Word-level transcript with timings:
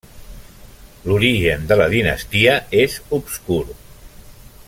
L'origen 1.09 1.67
de 1.73 1.77
la 1.81 1.87
dinastia 1.93 2.57
és 2.85 2.97
obscur. 3.21 3.63